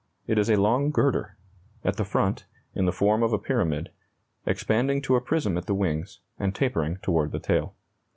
It 0.25 0.39
is 0.39 0.49
a 0.49 0.55
long 0.55 0.89
girder; 0.89 1.37
at 1.83 1.97
the 1.97 2.03
front, 2.03 2.47
in 2.73 2.85
the 2.85 2.91
form 2.91 3.21
of 3.21 3.33
a 3.33 3.37
pyramid, 3.37 3.91
expanding 4.47 4.99
to 5.03 5.15
a 5.15 5.21
prism 5.21 5.59
at 5.59 5.67
the 5.67 5.75
wings, 5.75 6.21
and 6.39 6.55
tapering 6.55 6.97
toward 7.03 7.31
the 7.31 7.39
tail. 7.39 7.75